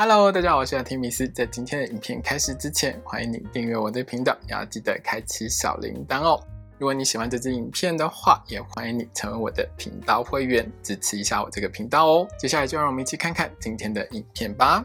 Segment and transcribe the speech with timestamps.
[0.00, 1.26] Hello，大家好，我是阿提米斯。
[1.26, 6.40] 在今天的影片开始之前，欢迎你订阅我的频道，也要记得开启小铃铛哦。
[6.78, 12.28] 如果你喜欢这支影片的话，也欢迎你成为我的频道会员，支持一下我这个频道哦。
[12.38, 14.84] 接下来就让我们一起看看今天的影片吧。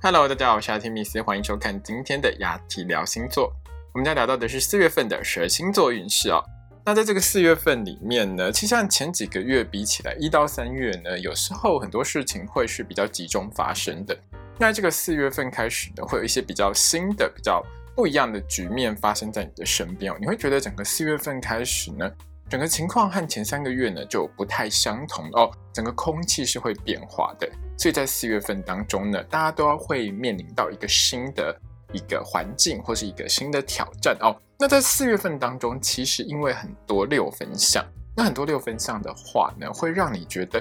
[0.00, 3.52] Hello，大家好，我是阿提米斯，欢迎收看今天的雅提聊星座。
[3.92, 6.42] 我们将聊到的是四月份的十二星座运势哦。
[6.88, 14.18] 那在这个四月份里面呢，其实像前几个月比起来，一到三月呢，有时候很多事情会是比较集中发生的。
[14.58, 17.62] 那这个四月份开始呢，会有一些比较新的、比较
[17.94, 20.16] 不一样的局面发生在你的身边哦。
[20.18, 22.10] 你会觉得整个四月份开始呢，
[22.48, 27.46] 整个情况和前三个月呢就不太相同哦，整个空气是会变化的。
[27.76, 31.54] 所以在四月份当中呢，大家都要会面临到一个新的。
[31.94, 34.36] 一个环境或是一个新的挑战哦。
[34.60, 37.84] 那在四月份当中，其实因为很多六分相，
[38.16, 40.60] 那很多六分相的话呢，会让你觉得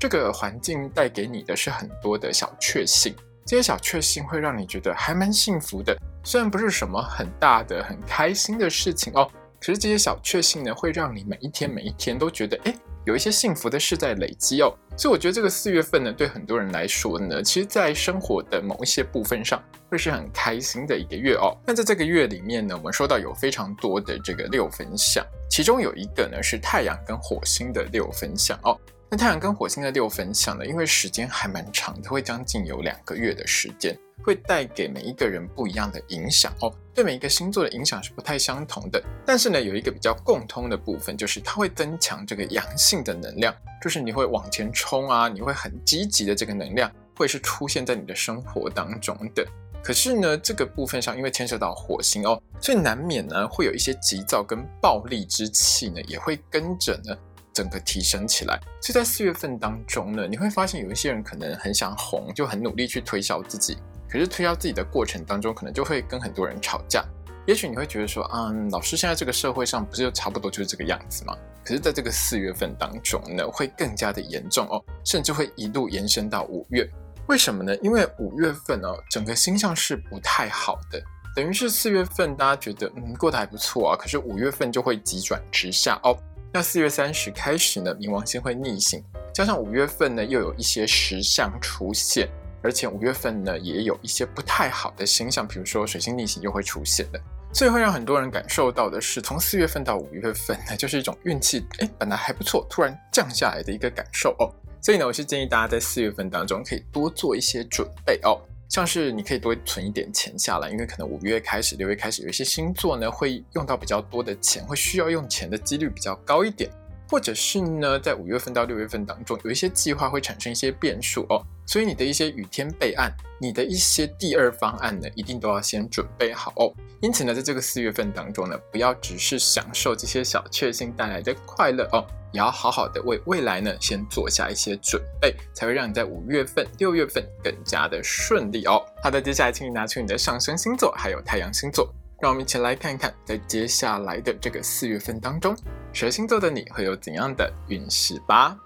[0.00, 3.14] 这个环境带给你的是很多的小确幸。
[3.46, 12.74] 这些小确幸会让你觉得还蛮幸福的，虽然不是什么很大的、很开心的事情哦，可是这些小确幸呢，会让你每一天每一天都觉得哎。
[13.06, 21.56] 有一些幸福的事在累积哦，所以我觉得这个四月份呢，对很多人来说呢，其实，在生活的某一些部分上，会是很开心的一个月哦。
[21.64, 28.76] 那在这个月里面呢，我们说到有非常多的这个六分相，其中有一个呢是太阳跟火星的六分相哦。
[29.08, 33.96] 那太阳跟火星的六分相呢，因为时间还蛮长的，会将近有两个月的时间。
[34.22, 39.02] 会带给每一个人不一样的影响哦，对每一个星座的影响是不太相同的。
[39.24, 49.46] 但是呢，有一个比较共通的部分，就是它会增强这个阳性的能量，就是你会往前冲啊，你会很积极的这个能量，会是出现在你的生活当中的。
[49.80, 57.16] 可是呢，这个部分上因为牵涉到火星哦，所以难免呢会有一些急躁跟暴力之气呢，也会跟着呢
[57.52, 58.58] 整个提升起来。
[58.80, 63.78] 所以在四月份当中呢，你会发现有一些人可能很想红，就很努力去推销自己。
[64.08, 67.04] 可是推销自己的过程当中，可能就会跟很多人吵架。
[67.46, 71.36] 也许你会觉得说，嗯，老师现在这个社会上不是就差不多就是这个样子吗？
[71.64, 76.88] 可是在这个四月份当中呢，会更加的严重哦，甚至会一路延伸到五月。
[77.28, 77.76] 为什么呢？
[77.82, 81.00] 因为五月份哦，整个星象是不太好的，
[81.34, 86.16] 等于是四月份大家觉得嗯过得还不错啊，可是五月份就会急转直下哦。
[86.52, 92.28] 那四月三十开始呢，冥王星会逆行，加上五月份呢又有一些石象出现。
[92.66, 97.20] 而且五月份呢，也有一些不太好的星象，比如说水星逆行又会出现的，
[97.52, 104.50] 所以会让很多人感受到的是，从四月份到五月份呢，就是一种运气哎本来还不错，突然降下来的一个感受哦。
[104.82, 108.36] 所以呢，我是建议大家在四月份当中可以多做一些准备哦，
[108.68, 116.68] 像是你可以多存一点钱下来，因为可能五月开始、六月开始有一些星座呢会用到比较多的钱，会需要用钱的几率比较高一点。
[117.08, 126.72] 或者是呢，在五月份到六月份当中，有一些计划会产生一些变数哦，所以你的一些雨天备案，你的一些第二方案呢，一定都要先准备好哦。
[127.00, 138.82] 因此呢，在这个四月份当中呢，不要只是享受这些小确幸带来的快乐哦，也要好好的为未来呢，先做下一些准备，才会让你在五月份、六月份更加的顺利哦。
[139.02, 141.92] 好的，接下来请你拿出你的上升星座，还有太阳星座。
[142.18, 145.54] 让我们一起来看一看，在接下来的这个四月份当中，
[145.92, 148.56] 蛇星座的你会有怎样的运势吧？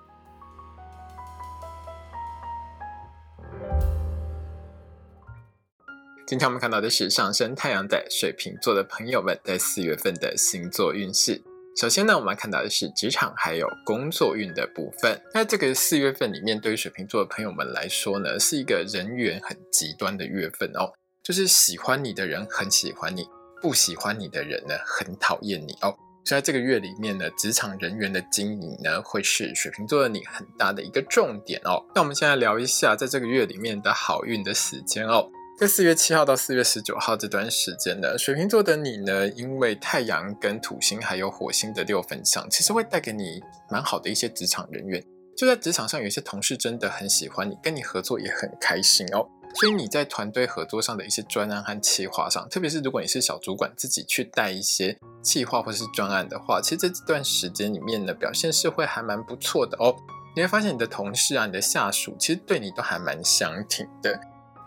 [6.30, 11.42] 今天我们看到的是上升太阳在水瓶座的朋友们在四月份的星座运势。
[11.76, 15.20] 首先呢，我们看到的是职场还有工作运的部分。
[15.34, 20.92] 那这个四月份里面，对于水瓶座的朋友们来说呢，是一个人缘很极端的月份哦，
[21.24, 23.26] 就是喜欢你的人很喜欢你。
[23.60, 25.92] 不喜欢你的人呢，很讨厌你哦。
[26.24, 31.84] 所以在这个月里面呢，职场人员的经营呢，会是水瓶座的你很大的一个重点哦。
[31.92, 35.28] 那我们现在聊一下，在这个月里面的好运的时间哦。
[35.60, 45.04] 在四月七号到四月十九号这段时间呢，水瓶座的你呢，因为太阳跟土星还有火星的六分相，其实会带给你蛮好的一些职场人员。
[45.36, 49.28] 就在职场上，有一些同事真的很喜欢你，跟你合作也很开心哦。
[49.56, 59.94] 所以你在团队合作上的一些专案和企划上，特别是如果你是小主管自己去带一些企划或是专案的话，其实在这段时间里面呢，表现是会还蛮不错的哦。
[60.34, 64.18] 你会发现你的同事啊，你的下属其实对你都还蛮相挺的。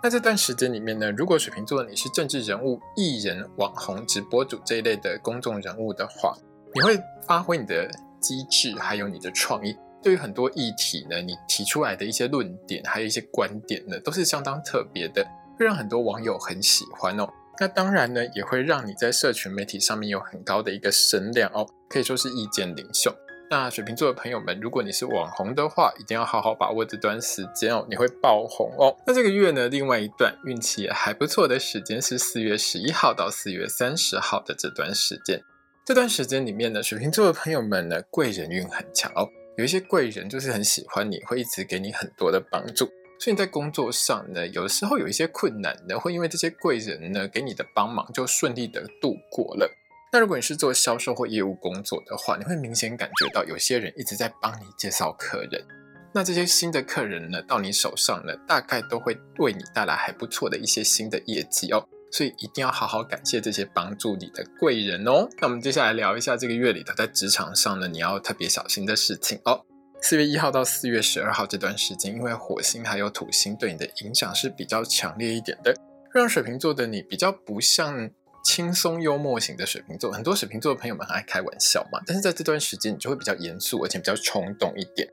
[0.05, 6.35] 那这段时间里面呢，如果水瓶座你是政治人物、艺人、网红、直播主这一类的公众人物的话，
[6.75, 7.89] 你会发挥你的
[8.19, 9.73] 机智还有你的创意。
[10.01, 15.25] 对于很多议题呢，你提出来的一些论点，还有一些观点呢，都是相当特别的，
[15.57, 17.25] 会让很多网友很喜欢哦。
[17.57, 23.09] 那当然呢，也会让你在社群媒体上面有很高的一个声量哦，可以说是意见领袖。
[23.49, 28.95] 那水瓶座的朋友们，如果你是网红的话，一定要好好把握这段时间哦，你会爆红哦。
[29.05, 35.39] 那这个月呢，另外一段运气也还不错的时间是四月十一号到四月三十号的这段时间。
[35.85, 42.89] 这段时间里面呢，水瓶座的朋友们呢，贵人运很强哦，有一些贵人就是很喜欢你，会一直给你很多的帮助。
[43.19, 49.69] 所以你在工作上呢，有的时候有一些困难呢，会因为这些贵人呢给你的帮忙，就顺利的度过了。
[50.13, 55.65] 那如果你是做销售或业务工作的话，你会明显感觉到有些人一直在帮你介绍客人。
[56.13, 61.83] 那这些新的客人呢，到你手上呢，大概都会为你带来还不错的一些新的业绩哦。
[62.11, 65.27] 所以一定要好好感谢这些帮助你的贵人哦。
[65.41, 69.65] 那我们接下来聊一下这个月里头在职场上呢，你要特别小心的事情哦。
[70.03, 75.75] 四月一号到四月十二号这段时间，因为火星还有土星对你的影响是比较强烈一点的，
[76.13, 78.11] 让水瓶座的你比较不像。
[78.43, 85.09] 轻松幽默型的水瓶座，很多水瓶座的朋友们很爱开玩笑嘛，但是在这段时间你就会比较严肃，而且比较冲动一点。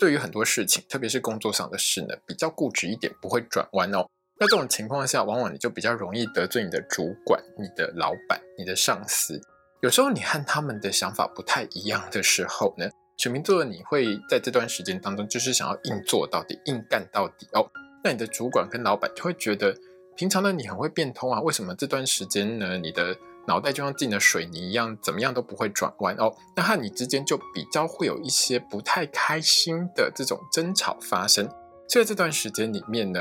[0.00, 4.06] 对于很多事情，特别是工作上的事呢，比较固执一点，不会转弯哦。
[4.40, 9.40] 那这种情况下，往往你就比较容易得罪你的主管、你的老板、你的上司。
[9.82, 12.88] 有时候你和他们的想法不太一样的时候呢，
[13.18, 17.70] 水瓶座的你会在这段时间当中，就是想要硬做到底、硬干到底哦。
[18.02, 19.76] 那你的主管跟老板就会觉得。
[20.16, 22.78] 平常呢你很会变通啊，为什么这段时间呢？
[22.78, 23.16] 你的
[23.46, 26.32] 脑袋就像进了水泥一样，怎么样都不会转弯哦。
[26.54, 31.48] 那和你之间就比较会有一些不太开心的这种争吵发生。
[31.88, 33.20] 所以这段时间里面呢，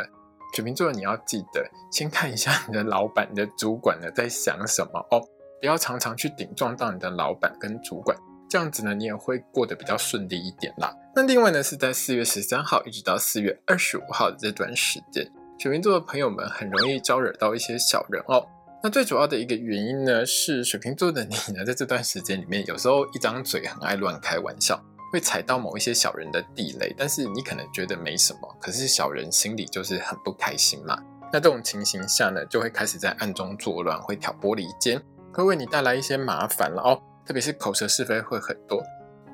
[0.54, 5.20] 水瓶座你要记得先看一下你的老板、你的主管呢在想什么哦，
[5.60, 8.16] 不要常常去顶撞到你的老板跟主管，
[8.50, 10.96] 这样子呢你也会过得比较顺利一点啦。
[11.16, 15.30] 那另外呢是在四月十三号一直到四月二十五号的这段时间。
[15.62, 18.44] 水瓶座的朋友们很容易招惹到一些小人哦。
[18.82, 26.92] 那最主要的一个原因呢，是水瓶座的你呢，在这段时间里面，有时候一张嘴很爱乱开玩笑，会踩到某一些小人的地雷。
[26.98, 30.98] 但是你可能觉得没什么，可是小人心里就是很不开心嘛。
[31.32, 35.00] 那这种情形下呢，就会开始在暗中作乱，会挑拨离间，
[35.32, 37.00] 会为你带来一些麻烦了哦。
[37.24, 38.82] 特别是口舌是非会很多。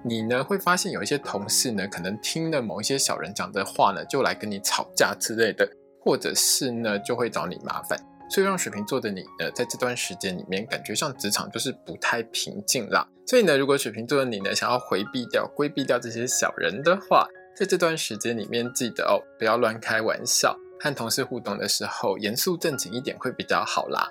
[0.03, 5.65] 你呢会发现有一些同事呢，可能听了某一些小人讲的话呢，就来跟你吵架之类的。
[5.99, 7.97] 或者是呢，就会找你麻烦，
[8.29, 13.07] 所以让水瓶座的你呢，在这段时间里面，感觉上职场就是不太平静啦。
[13.25, 24.09] 所以呢，如果水瓶座的你呢，想要回避掉、规避掉这些小人的话，在这段时间里面，记得哦，不要乱开玩笑，和同事互动的时候，严肃正经一点会比较好啦。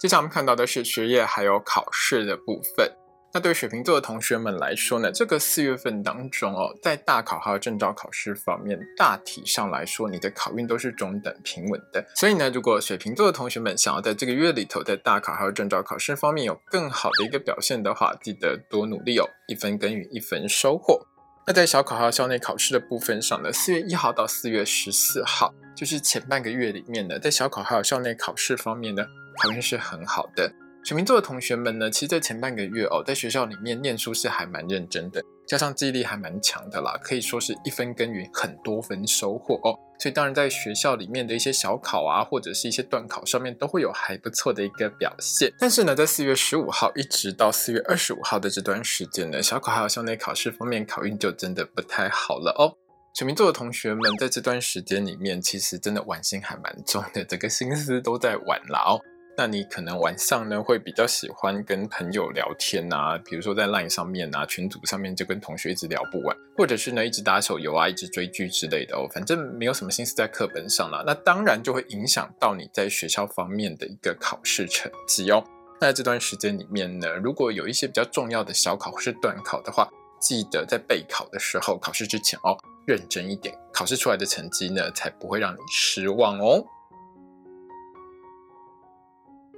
[0.00, 2.90] 接下来我们看到的是学业还有考试的部分。
[3.36, 12.06] 那对水瓶座的同学们来说呢，这个四月份当中哦，在大考还有证照考试方面，大体上来说，你的考运都是中等平稳的。
[12.14, 21.04] 所以呢，如果水瓶座的同学们想要在这个月里头，在大考还有证照考试方面有更好的一个表现的话，记得多努力哦，一分耕耘一分收获。
[21.44, 29.04] 那在小考还有校内考试的部分上呢，四月一号到四月十四号，就是前半个月里面呢，在小考还有校内考试方面呢，
[29.42, 30.54] 考运是很好的。
[30.84, 39.72] 水瓶座的同学们呢，其实，在前半个月哦，在学校里面念书是还蛮认真的，加上记忆力还蛮强的啦，可以说是一分耕耘很多分收获哦。
[39.98, 45.50] 所以，当然在学校里面的一些小考啊，或者是一些段考上面，都会有还不错的一个表现。
[45.58, 52.76] 但是呢，在四月十五号一直到四月二十五号的这段时间呢，小考还有校内考试方面，考运就真的不太好了哦。
[53.14, 59.00] 水瓶座的同学们在这段时间里面，其实真的玩心还蛮重的，整个心思都在玩啦哦。
[59.36, 71.02] 那你可能晚上呢会比较喜欢跟朋友聊天啊，比如说在 LINE 上面啊，群组上面就跟同学一直聊不完，或者是呢一直打手游啊，一直追剧之类的哦，反正没有什么心思在课本上了。
[71.04, 75.42] 那当然就会影响到你在学校方面的一个考试成绩哦。
[75.80, 79.88] 那这段时间里面呢，如果有一些比较重要的小考或是段考的话，
[80.20, 86.64] 记得在备考的时候，考试之前哦，认真一点，考试出来的成绩呢才不会让你失望哦。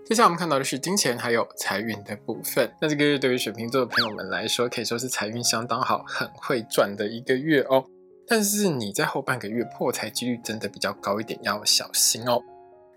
[0.08, 2.72] 接下来我们看到的是金钱还有财运的部分。
[2.80, 7.84] 那这个月对于水瓶座的朋友们来说，可以说是财运相当好、很会赚的一个月哦。
[8.24, 12.40] 但是你在后半个月破财几率真的比较高一点，要小心哦。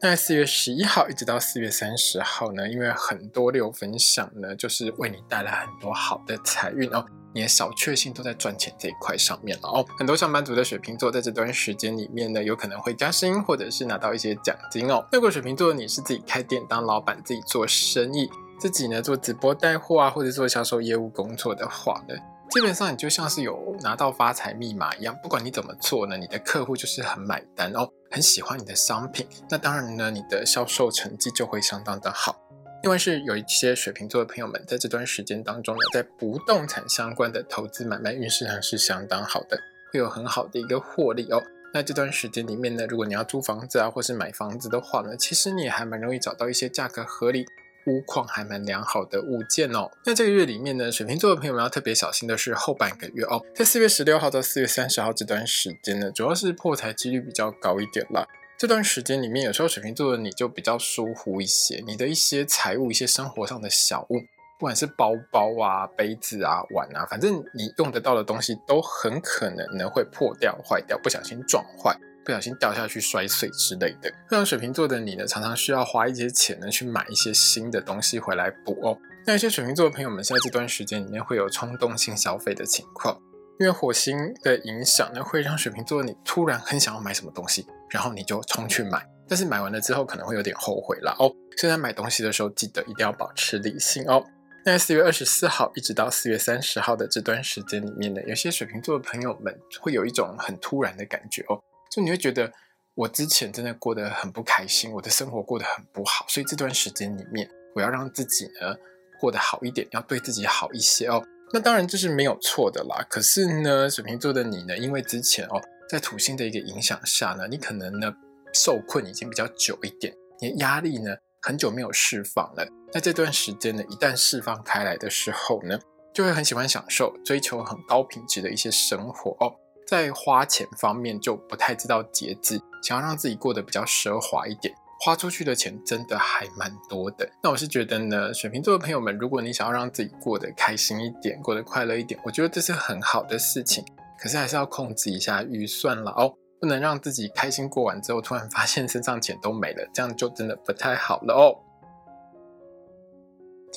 [0.02, 7.06] 那四月十一号一直到四月三十号呢，因为很多六分享呢，就是为你带来很多好的财运哦。
[7.34, 9.86] 你的小确幸都在赚钱这一块上面了哦。
[9.98, 15.06] 很多上班族的水瓶座在这段时间里面呢，有可能会加薪，或者是拿到一些奖金哦。
[15.12, 22.16] 如果水瓶座你是自己开店当老板，自己做生意，自己呢做直播带货啊，或者做销售业务工作的话呢，
[22.50, 29.28] 基本上你就像是有拿到发财密码一样，不管你怎么做呢，你的客户就是很买单哦，很喜欢你的商品。
[29.50, 32.36] 那当然呢，你的销售成绩就会相当的好。
[32.82, 39.60] 另外是有一些水瓶座的朋友们，在这段时间当中呢，在不动产相关的投资买卖运势上是相当好的，
[39.94, 41.44] 会有很好的一个获利哦。
[41.72, 47.46] 那这段时间里面呢，如果你要租房子啊，或是买房子的话呢，其实你也还蛮容易找到一些价格合理。
[47.90, 49.90] 屋况还蛮良好的物件哦。
[50.06, 58.24] 那这个月里面呢，水瓶座的朋友们要特别小心的是后半个月哦，在四月十六号到四月三十号这段时间呢，主要是破财几率比较高一点啦。
[58.58, 64.20] 这段时间里面，有时候水瓶座的你就比较疏忽一些，你的一些财务、一些生活上的小物，
[64.60, 71.98] 不管是包包啊、杯子啊、碗啊，反正你用得到的东西，都很可能呢会破掉、坏掉，不小心撞坏。
[72.30, 78.96] 不小心掉下去摔碎之类的，让水瓶座的你呢，常常需要花一些钱呢，去买一些新的东西回来补哦。
[79.26, 83.20] 那一些水瓶座的朋友们，在这段时间里面会有冲动性消费的情况，
[83.60, 91.34] 因为火星的影响呢，会让水瓶座你突然很想要买什么东西，然后你就冲去买，但是买完了之后可能会有点后悔了哦。
[91.58, 94.24] 所以在买东西的时候，记得一定要保持理性哦。
[94.64, 101.60] 那四月二十四号一直到四月三十号的这段时间里面呢，有些水瓶座的朋友们会有一种很突然的感觉哦。
[101.90, 102.52] 就你会觉得
[102.96, 108.76] 我之前真的过得很不开心，我的生活过得很不好，所以这段时间里面我要让自己呢
[109.20, 111.24] 过得好一点，要对自己好一些哦。
[111.52, 113.04] 那当然这是没有错的啦。
[113.10, 118.14] 可是呢，水瓶座的你呢，因为之前哦在土星的一个影响下呢，你可能呢
[118.54, 122.68] 受困已经比较久一点，你的压力呢很久没有释放了。
[122.94, 125.80] 那这段时间呢，一旦释放开来的时候呢，
[126.14, 129.56] 就会很喜欢享受、追求很高品质的一些生活哦。
[129.90, 137.28] 在花钱方面就不太知道节制，想要让自己过得比较奢华一点，花出去的钱真的还蛮多的。
[137.42, 143.84] 那我是觉得呢，水瓶座的朋友们，如果你想要让自己过得开心一点，过得快乐一点，我觉得这是很好的事情。
[144.22, 146.32] 可是还是要控制一下预算了哦，
[146.62, 151.58] 不能让自己开心过完之后，突然发现身上钱都没了，这样就真的不太好了哦。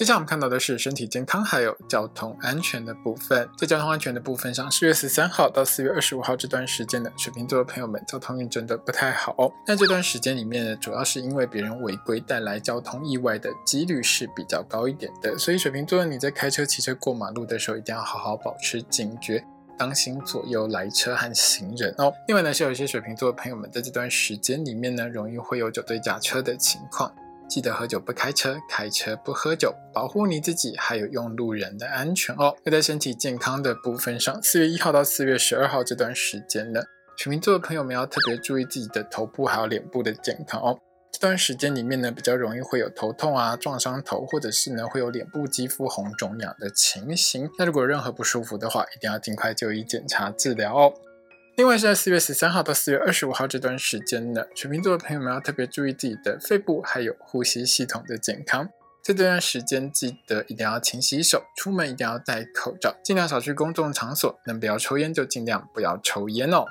[0.03, 3.49] 接下来我们看到的是身体健康还有交通安全的部分。
[3.57, 9.49] 在交通安全的部分上，四月十三号到四月二十五号这段时间呢，水瓶座的朋友们交通运真的不太好哦。
[9.65, 19.45] 那这段时间里面呢，主要是因为别人违规带来交通意外的几率是比较高一点的，所以水瓶座你在开车、骑车过马路的时候，一定要好好保持警觉，
[19.79, 22.13] 当心左右来车和行人哦。
[22.27, 27.15] 另外呢，是有一些水瓶座的朋友们在这段时间里面呢，容易会有酒醉驾车的情况。
[27.49, 32.57] 记得喝酒不开车，开车不喝酒，保护你自己，还有用路人的安全哦。
[32.65, 36.81] 在身体健康的部分上，四月一号到四月十二号这段时间呢，
[37.17, 40.79] 水瓶座的朋友们要特别注意自己的头部还有脸部的健康哦。
[41.13, 47.51] 这段时间里面呢，比较容易会有头痛啊、撞伤头，或者是呢会有脸部肌肤红肿痒的情形。
[47.59, 50.95] 那如果有任何不舒服的话，一定要尽快就医检查治疗哦。
[51.57, 58.67] 另外是在四月十三号到四月二十五号这段时间呢，水瓶座的朋友们要特别注意自己的肺部还有呼吸系统的健康。
[59.03, 66.65] 在这段时间，记得一定要勤洗手，出门一定要戴口罩，尽量少去公众场所，能不要抽烟就尽量不要抽烟哦。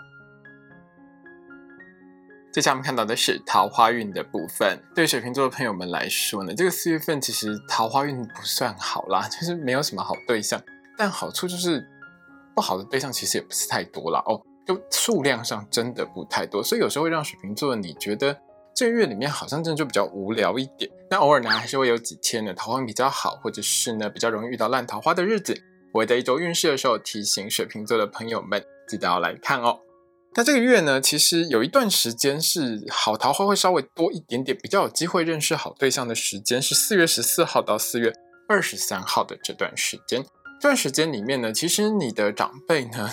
[2.51, 4.81] 接下来我们看到的是桃花运的部分。
[4.95, 10.59] 对水瓶座的朋友们来说呢，这个四月份其实桃花运不算好啦，就是没有什么好对象。
[10.97, 11.87] 但好处就是
[12.55, 14.41] 不好的对象其实也不是太多了哦。
[14.65, 18.39] 就数量上真的不太多，所以有时候会让水瓶座的你觉得
[18.75, 20.89] 这个月里面好像真的就比较无聊一点。
[21.09, 25.55] 那偶尔呢，还是会有几天呢桃花比较好，或者是呢比较容易遇到烂桃花的日子。
[25.93, 29.79] 我会在一周运势的时候提醒水瓶座的朋友们，记得要来看哦。
[30.35, 38.13] 那这个月呢，其实有一段时间是好桃花会稍微多一点点，比较有机会认识好对象的时间是四月十四号到四月
[38.47, 40.23] 二十三号的这段时间。
[40.61, 43.09] 这段时间里面呢，其实你的长辈呢。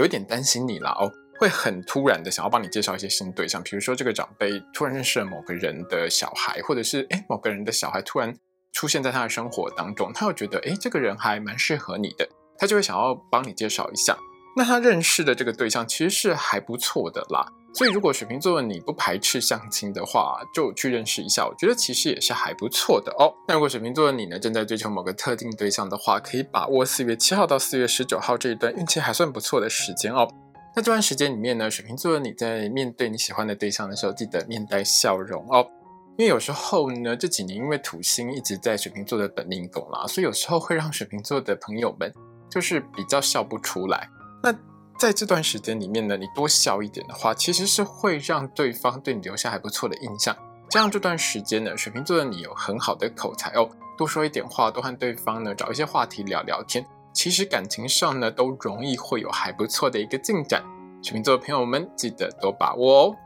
[0.00, 8.34] 有点担心你了哦，会很突然的想要帮你介绍一些新对象，比如说这个长辈突然认识了某个人的小孩，或者是哎某个人的小孩突然
[8.72, 12.26] 出现在他的生活当中，他又觉得哎这个人还蛮适合你的，
[12.56, 14.16] 他就会想要帮你介绍一下。
[14.56, 23.32] 那他认识的这个对象其实是还不错的啦，所以如果水瓶座的你不排斥相亲的话，就去认识一下，我觉得其实也是还不错的哦。
[23.46, 30.28] 那如果水瓶座的你呢，正在追求某个特定对象的话，可以把握四月七号到四月十九号这一段运气还算不错的时间哦。
[30.74, 35.66] 那这段时间里面呢，水瓶座的你在面对你喜欢的对象的时候，记得面带笑容哦。
[36.18, 42.12] 因为有时候呢，这几年因为土星一直在水瓶座的本命宫啦，所以有时候会让水瓶座的朋友们
[42.50, 44.08] 就是比较笑不出来。
[44.42, 44.52] 那
[45.00, 50.36] 在这段时间里面呢，你多笑一点的话，其实是会让对方对你留下还不错的印象。
[50.68, 53.66] 这样这段时间呢，水瓶座的你有很好的口才哦，
[53.96, 60.62] 多说一点话，多和对方呢找一些话题聊聊天，其实感情上呢都容易会有还不错的一个进展。
[61.02, 63.16] 水瓶座的朋友们记得多把握哦。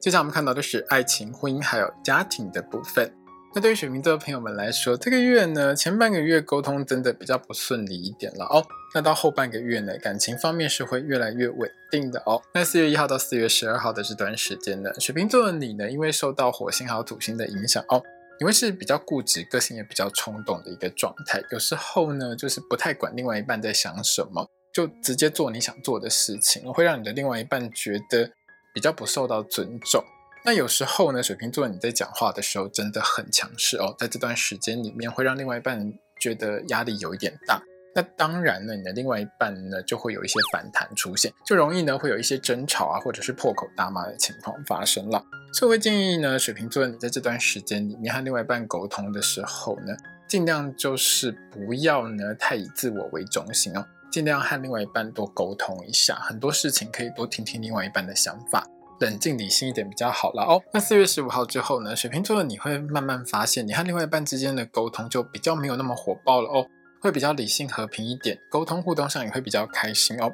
[0.00, 3.14] 接下来我们看到的是爱情、婚姻还有家庭的部分。
[3.52, 8.64] 那对于水瓶座的朋友们来说，这个月呢，前半个月沟通真的比较不顺利一点了哦。
[8.94, 12.40] 那到后半个月呢，感情方面是会越来越稳定的哦。
[12.54, 18.00] 那四月一号到四月十二号的这段时间呢，水瓶座的你呢，因为受到火星还有土星的影响哦，
[18.38, 21.42] 你会是比较固执、个性也比较冲动的一个状态。
[21.50, 28.30] 有时候呢，就是不太管另外一半在想什么，就直接做你想做的事情，会让你的另外一半觉得
[28.72, 30.04] 比较不受到尊重。
[30.42, 37.62] 那有时候呢，水瓶座你在讲话的时候真的很强势哦，在这段时间里面会让另外一半觉得压力有一点大。
[37.94, 45.22] 那当然呢，你的另外一半呢就会有一些反弹出现，就容易呢会有一些争吵啊，或者是破口大骂的情况发生了。
[45.52, 49.94] 所以我会建议呢，水瓶座你在这段时间里面和另外一半沟通的时候呢，
[50.28, 58.64] 尽量就是不要呢太以自我为中心哦，尽量和另外一半多沟通一下，很多事情可以多听听另外一半的想法。
[59.00, 60.62] 冷静理性一点比较好了哦。
[60.72, 66.66] 那四月十五号之后呢，水瓶座的你会慢慢发现，你和另外一半之间的沟通就比较没有那么火爆了哦，
[67.00, 70.32] 会比较理性和平一点，沟通互动上也会比较开心哦。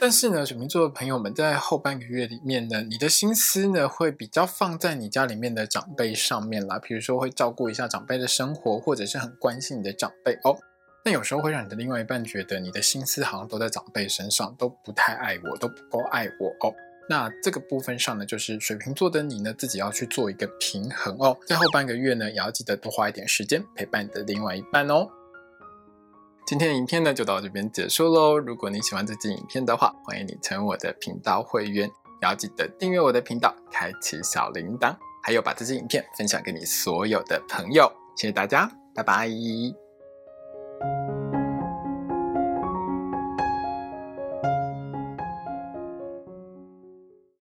[0.00, 10.56] 但是呢，水瓶座的朋友们在后半个月里面呢，你的心思呢会比较放在你家里面的长辈上面啦，比如说会照顾一下长辈的生活，或者是很关心你的长辈哦。
[11.04, 16.74] 那有时候会让你的另外一半觉得你的心思好像都在长辈身上，都不太爱我，都不够爱我哦。
[17.08, 21.36] 那这个部分上呢，就是水瓶座的你呢，自己要去做一个平衡哦。
[21.46, 25.08] 在后半个月呢，也要记得多花一点时间陪伴你的另外一半哦。
[26.46, 28.38] 今天的影片呢，就到这边结束喽。
[28.38, 37.90] 如果你喜欢这支影片的话，欢迎你成为我的频道会员，也要记得订阅我的频道，开启小铃铛，还有把这支影片分享给你所有的朋友。
[38.16, 39.87] 谢谢大家，拜拜。